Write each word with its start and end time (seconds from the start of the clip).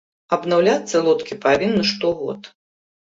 Абнаўляцца 0.37 1.03
лодкі 1.07 1.39
павінны 1.45 1.83
штогод. 1.91 2.41